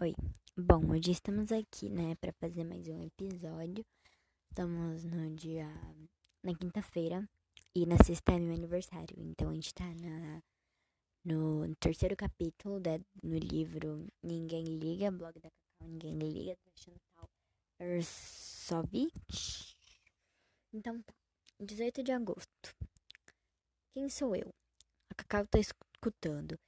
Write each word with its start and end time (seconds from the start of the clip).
Oi. 0.00 0.12
Bom, 0.56 0.90
hoje 0.90 1.12
estamos 1.12 1.52
aqui, 1.52 1.88
né, 1.88 2.16
para 2.16 2.32
fazer 2.32 2.64
mais 2.64 2.88
um 2.88 3.00
episódio. 3.00 3.86
Estamos 4.50 5.04
no 5.04 5.32
dia. 5.36 5.68
na 6.42 6.52
quinta-feira. 6.52 7.28
E 7.72 7.86
na 7.86 7.96
sexta 8.04 8.32
é 8.32 8.40
meu 8.40 8.54
aniversário. 8.54 9.14
Então 9.16 9.50
a 9.50 9.54
gente 9.54 9.72
tá 9.72 9.84
na, 9.84 10.42
no 11.24 11.72
terceiro 11.76 12.16
capítulo 12.16 12.80
da, 12.80 12.98
no 13.22 13.38
livro 13.38 14.08
Ninguém 14.20 14.64
Liga, 14.64 15.12
blog 15.12 15.34
da 15.38 15.48
Cacau 15.48 15.88
Ninguém 15.88 16.18
Liga, 16.18 16.56
da 16.56 16.72
Chantal 16.74 17.30
Ersovich. 17.78 19.76
Então 20.72 21.00
tá. 21.02 21.14
18 21.60 22.02
de 22.02 22.10
agosto. 22.10 22.74
Quem 23.92 24.08
sou 24.08 24.34
eu? 24.34 24.52
A 25.08 25.14
Cacau 25.14 25.46
tá 25.46 25.60
escutando. 25.60 26.58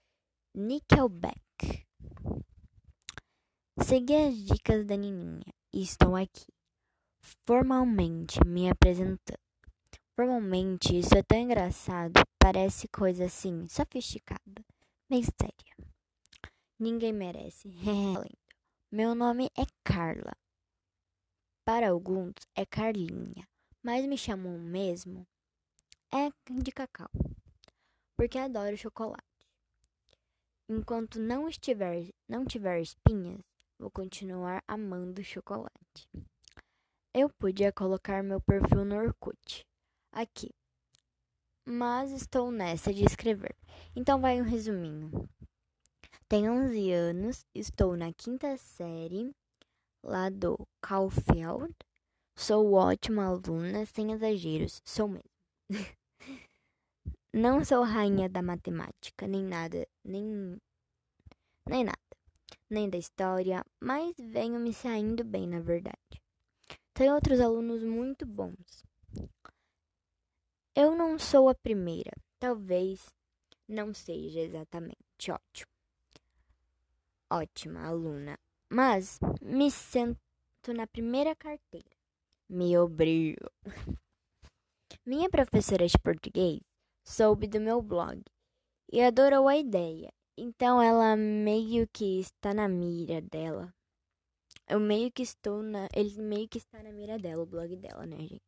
Nickelback. 0.54 1.86
Segui 3.84 4.14
as 4.16 4.34
dicas 4.34 4.86
da 4.86 4.96
Nininha 4.96 5.52
e 5.72 5.82
estou 5.82 6.16
aqui, 6.16 6.46
formalmente 7.46 8.40
me 8.46 8.70
apresentando. 8.70 9.38
Formalmente, 10.14 10.98
isso 10.98 11.14
é 11.14 11.22
tão 11.22 11.38
engraçado, 11.38 12.14
parece 12.38 12.88
coisa 12.88 13.26
assim, 13.26 13.68
sofisticada, 13.68 14.64
meio 15.10 15.24
séria. 15.24 15.90
Ninguém 16.78 17.12
merece. 17.12 17.68
Meu 18.90 19.14
nome 19.14 19.50
é 19.56 19.64
Carla. 19.84 20.32
Para 21.62 21.90
alguns 21.90 22.32
é 22.54 22.64
Carlinha, 22.64 23.46
mas 23.82 24.06
me 24.06 24.16
chamam 24.16 24.58
mesmo 24.58 25.26
é 26.10 26.30
de 26.50 26.72
cacau, 26.72 27.10
porque 28.16 28.38
adoro 28.38 28.76
chocolate. 28.76 29.22
Enquanto 30.66 31.20
não 31.20 31.46
estiver, 31.46 32.08
não 32.26 32.46
tiver 32.46 32.80
espinhas, 32.80 33.40
vou 33.78 33.90
continuar 33.90 34.62
amando 34.66 35.22
chocolate. 35.22 36.08
Eu 37.14 37.30
podia 37.30 37.72
colocar 37.72 38.22
meu 38.22 38.40
perfil 38.40 38.84
no 38.84 38.96
Orkut 38.96 39.64
aqui, 40.12 40.50
mas 41.66 42.12
estou 42.12 42.50
nessa 42.50 42.92
de 42.92 43.04
escrever. 43.04 43.56
Então 43.94 44.20
vai 44.20 44.40
um 44.40 44.44
resuminho. 44.44 45.28
Tenho 46.28 46.52
11 46.52 46.92
anos, 46.92 47.46
estou 47.54 47.96
na 47.96 48.12
quinta 48.12 48.56
série 48.56 49.34
lá 50.02 50.28
do 50.28 50.58
Caulfield. 50.80 51.74
Sou 52.36 52.74
ótima 52.74 53.24
aluna, 53.24 53.86
sem 53.86 54.12
exageros, 54.12 54.82
sou 54.84 55.08
mesmo. 55.08 55.30
Não 57.32 57.64
sou 57.64 57.82
rainha 57.82 58.28
da 58.28 58.42
matemática, 58.42 59.26
nem 59.26 59.42
nada, 59.42 59.86
nem 60.04 60.58
nem 61.68 61.84
nada, 61.84 61.98
nem 62.68 62.88
da 62.88 62.98
história, 62.98 63.64
mas 63.80 64.14
venho 64.18 64.58
me 64.58 64.72
saindo 64.72 65.24
bem, 65.24 65.46
na 65.46 65.60
verdade. 65.60 66.22
Tenho 66.92 67.14
outros 67.14 67.40
alunos 67.40 67.82
muito 67.82 68.24
bons. 68.26 68.84
Eu 70.74 70.94
não 70.96 71.18
sou 71.18 71.48
a 71.48 71.54
primeira, 71.54 72.12
talvez 72.38 73.06
não 73.68 73.94
seja 73.94 74.40
exatamente 74.40 75.30
ótimo. 75.30 75.70
Ótima 77.30 77.86
aluna, 77.86 78.38
mas 78.70 79.18
me 79.40 79.70
sento 79.70 80.18
na 80.74 80.86
primeira 80.86 81.34
carteira. 81.34 81.96
Me 82.48 82.76
obrigo. 82.78 83.50
Minha 85.04 85.28
professora 85.28 85.86
de 85.86 85.98
português 85.98 86.60
soube 87.04 87.46
do 87.46 87.60
meu 87.60 87.80
blog 87.82 88.22
e 88.92 89.00
adorou 89.02 89.48
a 89.48 89.56
ideia. 89.56 90.12
Então 90.38 90.82
ela 90.82 91.16
meio 91.16 91.88
que 91.88 92.20
está 92.20 92.52
na 92.52 92.68
mira 92.68 93.22
dela. 93.22 93.72
Eu 94.68 94.78
meio 94.78 95.10
que 95.10 95.22
estou 95.22 95.62
na. 95.62 95.88
Ele 95.94 96.20
meio 96.20 96.48
que 96.48 96.58
está 96.58 96.82
na 96.82 96.92
mira 96.92 97.18
dela, 97.18 97.42
o 97.42 97.46
blog 97.46 97.74
dela, 97.76 98.04
né, 98.04 98.18
gente? 98.18 98.42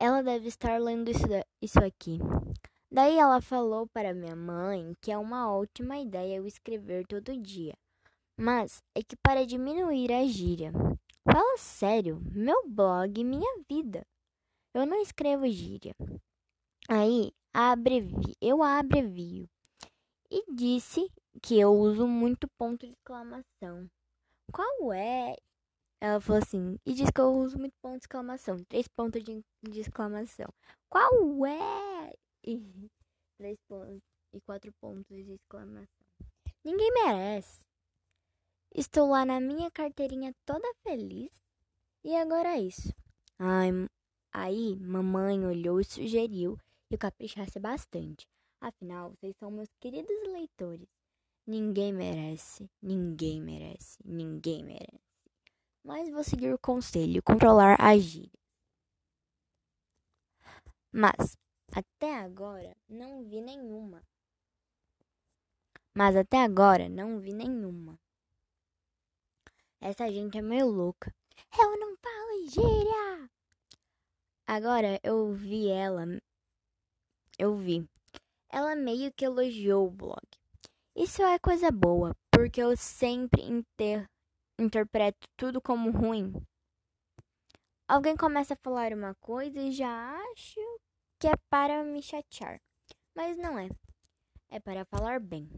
Ela 0.00 0.22
deve 0.22 0.48
estar 0.48 0.80
lendo 0.80 1.10
isso, 1.10 1.26
isso 1.60 1.78
aqui. 1.80 2.18
Daí 2.90 3.18
ela 3.18 3.40
falou 3.42 3.86
para 3.88 4.14
minha 4.14 4.34
mãe 4.34 4.94
que 5.02 5.12
é 5.12 5.18
uma 5.18 5.52
ótima 5.52 5.98
ideia 5.98 6.36
eu 6.36 6.46
escrever 6.46 7.06
todo 7.06 7.36
dia. 7.36 7.74
Mas 8.38 8.80
é 8.94 9.02
que 9.02 9.16
para 9.16 9.44
diminuir 9.44 10.10
a 10.12 10.24
gíria. 10.24 10.72
Fala 11.30 11.58
sério, 11.58 12.22
meu 12.32 12.66
blog, 12.66 13.22
minha 13.24 13.62
vida. 13.68 14.06
Eu 14.72 14.86
não 14.86 15.02
escrevo 15.02 15.46
gíria. 15.48 15.92
Aí, 16.88 17.32
abrevi, 17.52 18.34
eu 18.40 18.62
abrevio. 18.62 19.46
E 20.30 20.54
disse 20.54 21.10
que 21.42 21.58
eu 21.58 21.72
uso 21.72 22.06
muito 22.06 22.46
ponto 22.58 22.86
de 22.86 22.92
exclamação. 22.92 23.88
Qual 24.52 24.92
é? 24.92 25.36
Ela 26.00 26.20
falou 26.20 26.42
assim, 26.42 26.78
e 26.86 26.92
diz 26.94 27.10
que 27.10 27.20
eu 27.20 27.32
uso 27.32 27.58
muito 27.58 27.74
ponto 27.82 27.98
de 27.98 28.04
exclamação. 28.04 28.56
Três 28.64 28.86
pontos 28.88 29.22
de, 29.22 29.42
de 29.62 29.80
exclamação. 29.80 30.48
Qual 30.88 31.46
é? 31.46 32.12
E 32.44 32.60
três 33.38 33.58
pontos 33.68 34.00
e 34.32 34.40
quatro 34.40 34.72
pontos 34.80 35.04
de 35.08 35.32
exclamação. 35.32 35.88
Ninguém 36.64 36.92
merece. 36.92 37.66
Estou 38.74 39.08
lá 39.08 39.24
na 39.24 39.40
minha 39.40 39.70
carteirinha 39.70 40.34
toda 40.44 40.68
feliz. 40.82 41.30
E 42.04 42.14
agora 42.16 42.56
é 42.56 42.60
isso. 42.60 42.94
Ai, 43.38 43.70
Aí, 44.32 44.76
mamãe 44.76 45.44
olhou 45.44 45.80
e 45.80 45.84
sugeriu 45.84 46.56
que 46.88 46.94
eu 46.94 46.98
caprichasse 46.98 47.58
bastante. 47.58 48.26
Afinal, 48.60 49.10
vocês 49.12 49.36
são 49.36 49.50
meus 49.50 49.68
queridos 49.80 50.16
leitores. 50.28 50.88
Ninguém 51.46 51.92
merece, 51.92 52.68
ninguém 52.82 53.40
merece, 53.40 53.98
ninguém 54.04 54.64
merece. 54.64 55.00
Mas 55.84 56.10
vou 56.10 56.22
seguir 56.22 56.52
o 56.52 56.58
conselho, 56.58 57.22
controlar 57.22 57.80
a 57.80 57.96
gíria. 57.96 58.38
Mas, 60.92 61.38
até 61.72 62.16
agora, 62.16 62.76
não 62.88 63.24
vi 63.24 63.40
nenhuma. 63.40 64.02
Mas 65.94 66.16
até 66.16 66.42
agora, 66.42 66.88
não 66.88 67.20
vi 67.20 67.32
nenhuma. 67.32 67.98
Essa 69.80 70.10
gente 70.10 70.36
é 70.36 70.42
meio 70.42 70.66
louca. 70.66 71.14
Eu 71.58 71.78
não 71.78 71.96
falo 71.96 72.48
gíria! 72.50 73.30
Agora 74.46 74.98
eu 75.02 75.32
vi 75.32 75.68
ela. 75.68 76.04
Eu 77.38 77.56
vi. 77.56 77.88
Ela 78.50 78.74
meio 78.74 79.12
que 79.12 79.24
elogiou 79.24 79.86
o 79.86 79.90
blog. 79.90 80.26
Isso 80.96 81.22
é 81.22 81.38
coisa 81.38 81.70
boa, 81.70 82.16
porque 82.30 82.60
eu 82.60 82.76
sempre 82.76 83.42
inter 83.42 84.08
interpreto 84.58 85.28
tudo 85.36 85.60
como 85.60 85.90
ruim. 85.90 86.32
Alguém 87.86 88.16
começa 88.16 88.54
a 88.54 88.56
falar 88.56 88.92
uma 88.92 89.14
coisa 89.14 89.60
e 89.60 89.70
já 89.70 90.16
acho 90.32 90.60
que 91.18 91.28
é 91.28 91.36
para 91.48 91.84
me 91.84 92.02
chatear. 92.02 92.60
Mas 93.14 93.36
não 93.36 93.58
é. 93.58 93.68
É 94.50 94.58
para 94.58 94.84
falar 94.84 95.20
bem. 95.20 95.48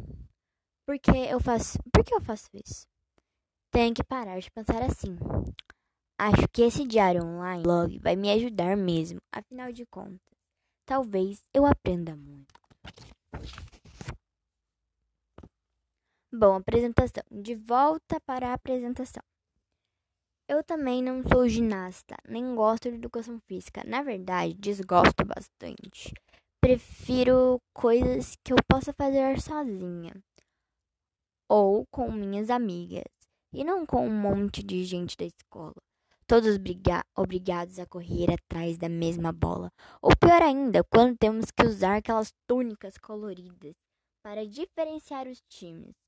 Porque 0.87 1.11
eu 1.11 1.41
faço. 1.41 1.79
Por 1.93 2.05
que 2.05 2.15
eu 2.15 2.21
faço 2.21 2.49
isso? 2.53 2.87
Tenho 3.71 3.95
que 3.95 4.05
parar 4.05 4.39
de 4.41 4.51
pensar 4.51 4.83
assim. 4.83 5.17
Acho 6.19 6.47
que 6.53 6.63
esse 6.63 6.87
diário 6.87 7.25
online 7.25 7.63
blog 7.63 7.99
vai 7.99 8.15
me 8.15 8.31
ajudar 8.33 8.77
mesmo. 8.77 9.21
Afinal 9.33 9.73
de 9.73 9.87
contas, 9.87 10.21
talvez 10.85 11.43
eu 11.55 11.65
aprenda 11.65 12.15
muito. 12.15 12.60
Bom, 16.41 16.55
apresentação. 16.55 17.23
De 17.31 17.55
volta 17.55 18.19
para 18.19 18.49
a 18.49 18.55
apresentação. 18.55 19.23
Eu 20.49 20.65
também 20.65 21.03
não 21.03 21.23
sou 21.23 21.47
ginasta, 21.47 22.17
nem 22.27 22.55
gosto 22.55 22.91
de 22.91 22.97
educação 22.97 23.39
física. 23.41 23.83
Na 23.87 24.03
verdade, 24.03 24.55
desgosto 24.55 25.23
bastante. 25.23 26.15
Prefiro 26.59 27.61
coisas 27.75 28.37
que 28.43 28.55
eu 28.55 28.57
possa 28.67 28.91
fazer 28.95 29.39
sozinha 29.39 30.15
ou 31.47 31.85
com 31.91 32.11
minhas 32.11 32.49
amigas 32.49 33.05
e 33.53 33.63
não 33.63 33.85
com 33.85 34.07
um 34.07 34.11
monte 34.11 34.63
de 34.63 34.83
gente 34.83 35.19
da 35.19 35.27
escola 35.27 35.77
todos 36.27 36.59
obrigados 37.19 37.79
a 37.79 37.87
correr 37.87 38.33
atrás 38.33 38.79
da 38.79 38.89
mesma 38.89 39.31
bola. 39.31 39.69
Ou 40.01 40.17
pior 40.17 40.41
ainda, 40.41 40.83
quando 40.85 41.19
temos 41.19 41.51
que 41.51 41.67
usar 41.67 41.97
aquelas 41.97 42.33
túnicas 42.47 42.97
coloridas 42.97 43.75
para 44.23 44.47
diferenciar 44.47 45.27
os 45.27 45.41
times. 45.51 46.00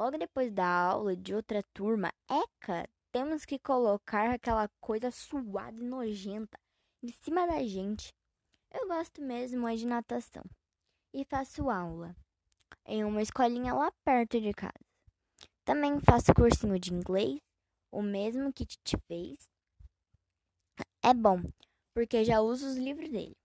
Logo 0.00 0.16
depois 0.16 0.50
da 0.50 0.66
aula 0.66 1.14
de 1.14 1.34
outra 1.34 1.62
turma, 1.74 2.10
eca, 2.26 2.88
temos 3.12 3.44
que 3.44 3.58
colocar 3.58 4.30
aquela 4.30 4.66
coisa 4.80 5.10
suada 5.10 5.76
e 5.76 5.82
nojenta 5.82 6.58
em 7.02 7.12
cima 7.22 7.46
da 7.46 7.62
gente. 7.62 8.10
Eu 8.72 8.88
gosto 8.88 9.20
mesmo 9.20 9.68
é 9.68 9.76
de 9.76 9.84
natação 9.84 10.42
e 11.12 11.22
faço 11.26 11.68
aula 11.68 12.16
em 12.86 13.04
uma 13.04 13.20
escolinha 13.20 13.74
lá 13.74 13.92
perto 14.02 14.40
de 14.40 14.54
casa. 14.54 14.72
Também 15.66 16.00
faço 16.00 16.32
cursinho 16.32 16.80
de 16.80 16.94
inglês, 16.94 17.38
o 17.92 18.00
mesmo 18.00 18.50
que 18.54 18.64
Titi 18.64 18.96
fez, 19.06 19.50
é 21.04 21.12
bom, 21.12 21.42
porque 21.92 22.24
já 22.24 22.40
uso 22.40 22.66
os 22.66 22.76
livros 22.78 23.10
dele. 23.10 23.36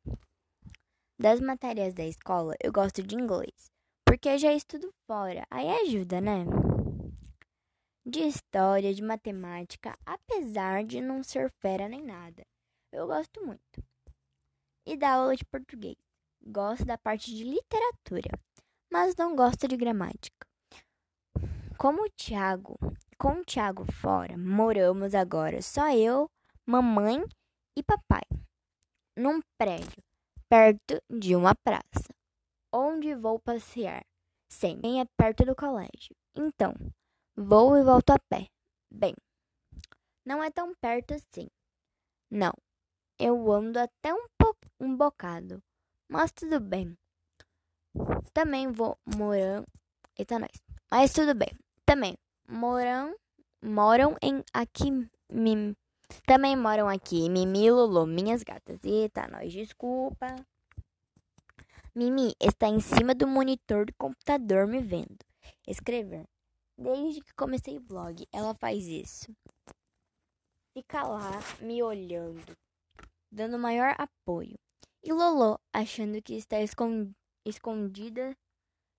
Das 1.19 1.41
matérias 1.41 1.93
da 1.93 2.05
escola, 2.05 2.55
eu 2.63 2.71
gosto 2.71 3.03
de 3.03 3.13
inglês, 3.13 3.74
porque 4.15 4.37
já 4.37 4.53
estudo 4.53 4.93
fora. 5.05 5.45
Aí 5.51 5.69
ajuda, 5.81 6.21
né? 6.21 6.45
de 8.07 8.21
história, 8.21 8.93
de 8.93 9.01
matemática, 9.01 9.97
apesar 10.05 10.85
de 10.85 11.01
não 11.01 11.21
ser 11.21 11.51
fera 11.59 11.89
nem 11.89 12.01
nada. 12.01 12.45
Eu 12.93 13.07
gosto 13.07 13.45
muito. 13.45 13.83
E 14.87 14.95
da 14.95 15.15
aula 15.15 15.35
de 15.35 15.43
português. 15.43 15.97
Gosto 16.41 16.85
da 16.85 16.97
parte 16.97 17.35
de 17.35 17.43
literatura, 17.43 18.39
mas 18.89 19.15
não 19.17 19.35
gosto 19.35 19.67
de 19.67 19.75
gramática. 19.75 20.47
Como 21.77 22.03
o 22.03 22.09
Tiago, 22.15 22.77
com 23.17 23.39
o 23.39 23.43
Tiago 23.43 23.83
fora, 23.91 24.37
moramos 24.37 25.13
agora 25.13 25.61
só 25.61 25.91
eu, 25.91 26.29
mamãe 26.65 27.21
e 27.77 27.83
papai, 27.83 28.23
num 29.17 29.41
prédio 29.57 30.01
perto 30.47 31.01
de 31.09 31.35
uma 31.35 31.53
praça, 31.55 32.13
onde 32.75 33.15
vou 33.15 33.39
passear. 33.39 34.05
Sempre 34.49 34.99
é 34.99 35.05
perto 35.17 35.45
do 35.45 35.55
colégio. 35.55 36.15
Então, 36.35 36.73
vou 37.35 37.77
e 37.77 37.83
volto 37.83 38.11
a 38.11 38.19
pé. 38.19 38.47
Bem, 38.91 39.15
não 40.25 40.43
é 40.43 40.51
tão 40.51 40.73
perto 40.75 41.13
assim. 41.13 41.47
Não, 42.29 42.53
eu 43.17 43.51
ando 43.51 43.79
até 43.79 44.13
um, 44.13 44.27
po 44.37 44.55
um 44.79 44.95
bocado, 44.95 45.63
mas 46.09 46.31
tudo 46.31 46.59
bem. 46.59 46.97
Também 48.33 48.71
vou 48.71 48.97
morando. 49.05 49.65
Eita, 50.17 50.37
nós. 50.37 50.51
Mas 50.91 51.13
tudo 51.13 51.33
bem. 51.33 51.49
Também 51.85 52.17
moram, 52.47 53.15
moram 53.61 54.17
em 54.21 54.43
aqui. 54.53 54.91
Mim, 55.31 55.75
também 56.27 56.55
moram 56.55 56.87
aqui 56.87 57.29
Mimi 57.29 57.71
Lulu, 57.71 58.05
minhas 58.05 58.43
gatas. 58.43 58.83
Eita, 58.83 59.27
nós, 59.27 59.51
desculpa. 59.51 60.35
Mimi 61.97 62.35
está 62.41 62.67
em 62.67 62.81
cima 62.81 63.15
do 63.15 63.25
monitor 63.25 63.85
do 63.85 63.93
computador 63.97 64.67
me 64.67 64.81
vendo. 64.81 65.17
Escrever. 65.65 66.27
Desde 66.77 67.21
que 67.21 67.33
comecei 67.33 67.77
o 67.77 67.81
blog, 67.81 68.27
ela 68.33 68.53
faz 68.53 68.85
isso. 68.85 69.33
Fica 70.73 71.07
lá 71.07 71.39
me 71.61 71.81
olhando, 71.81 72.53
dando 73.31 73.57
maior 73.57 73.95
apoio. 73.97 74.59
E 75.01 75.13
Lolo 75.13 75.57
achando 75.71 76.21
que 76.21 76.33
está 76.33 76.57
escondida 77.45 78.35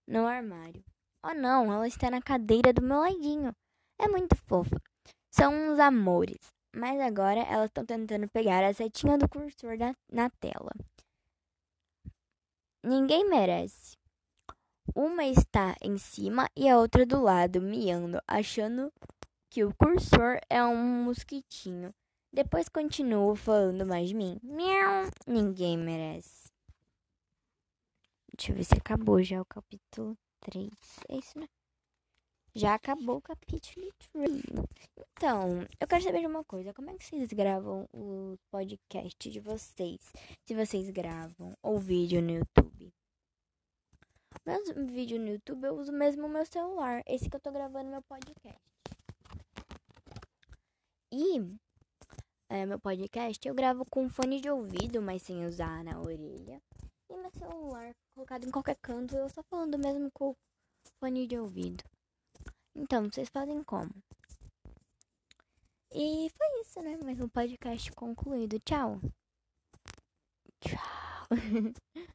no 0.09 0.27
armário. 0.27 0.83
Oh 1.23 1.35
não, 1.35 1.71
ela 1.71 1.87
está 1.87 2.11
na 2.11 2.23
cadeira 2.23 2.73
do 2.73 2.81
meu 2.81 3.01
ladinho. 3.01 3.55
É 3.99 4.09
muito 4.09 4.35
fofa. 4.37 4.81
São 5.31 5.53
uns 5.53 5.79
amores. 5.79 6.39
Mas 6.75 6.99
agora 6.99 7.41
elas 7.41 7.67
estão 7.67 7.85
tentando 7.85 8.27
pegar 8.31 8.65
a 8.65 8.73
setinha 8.73 9.19
do 9.19 9.29
cursor 9.29 9.77
na, 9.77 9.95
na 10.11 10.31
tela. 10.31 10.71
Ninguém 12.87 13.29
merece. 13.29 13.99
Uma 14.95 15.25
está 15.25 15.75
em 15.83 15.99
cima 15.99 16.49
e 16.55 16.69
a 16.69 16.79
outra 16.79 17.05
do 17.05 17.21
lado, 17.21 17.61
miando, 17.61 18.23
achando 18.29 18.93
que 19.51 19.65
o 19.65 19.75
cursor 19.75 20.39
é 20.49 20.65
um 20.65 21.03
mosquitinho. 21.03 21.93
Depois 22.33 22.69
continuo 22.69 23.35
falando 23.35 23.85
mais 23.85 24.11
de 24.11 24.15
mim. 24.15 24.39
Miau. 24.41 25.11
Ninguém 25.27 25.77
merece. 25.77 26.49
Deixa 28.39 28.53
eu 28.53 28.57
ver 28.57 28.63
se 28.63 28.75
acabou 28.75 29.21
já 29.21 29.43
o 29.43 29.47
capítulo 29.47 30.17
3. 30.43 30.71
É 31.09 31.17
isso, 31.17 31.37
né? 31.41 31.49
Já 32.57 32.73
acabou 32.73 33.19
o 33.19 33.21
capítulo 33.21 33.61
3. 33.61 34.43
Então, 35.13 35.69
eu 35.79 35.87
quero 35.87 36.03
saber 36.03 36.21
de 36.21 36.27
uma 36.27 36.43
coisa. 36.43 36.73
Como 36.73 36.89
é 36.89 36.97
que 36.97 37.05
vocês 37.05 37.31
gravam 37.31 37.87
o 37.93 38.39
podcast 38.51 39.31
de 39.31 39.41
vocês? 39.41 40.01
Se 40.47 40.55
vocês 40.55 40.89
gravam 40.89 41.55
ou 41.63 41.79
vídeo 41.79 42.23
no 42.23 42.31
YouTube. 42.31 42.95
Meus 44.47 44.71
vídeos 44.91 45.21
no 45.21 45.29
YouTube 45.29 45.67
eu 45.67 45.77
uso 45.77 45.93
mesmo 45.93 46.25
o 46.25 46.31
meu 46.31 46.47
celular. 46.47 47.03
Esse 47.07 47.29
que 47.29 47.37
eu 47.37 47.41
tô 47.41 47.53
gravando 47.53 47.91
meu 47.91 48.01
podcast. 48.01 48.59
E 51.13 51.59
é, 52.49 52.65
meu 52.65 52.81
podcast 52.81 53.47
eu 53.47 53.55
gravo 53.55 53.85
com 53.85 54.09
fone 54.09 54.41
de 54.41 54.49
ouvido, 54.49 55.03
mas 55.03 55.21
sem 55.21 55.45
usar 55.45 55.85
na 55.85 56.01
orelha. 56.01 56.63
E 57.11 57.17
meu 57.19 57.31
celular 57.33 57.95
colocado 58.15 58.47
em 58.47 58.51
qualquer 58.51 58.77
canto, 58.77 59.15
eu 59.15 59.29
só 59.29 59.43
falando 59.43 59.79
mesmo 59.79 60.11
com 60.11 60.35
fone 60.99 61.27
de 61.27 61.39
ouvido. 61.39 61.85
Então, 62.79 63.05
vocês 63.11 63.31
fazem 63.31 63.63
como? 63.65 63.91
E 65.91 66.29
foi 66.37 66.61
isso, 66.61 66.81
né? 66.83 66.99
Mais 67.03 67.19
um 67.21 67.29
podcast 67.29 67.91
concluído. 67.93 68.61
Tchau. 68.61 69.01
Tchau. 70.61 71.27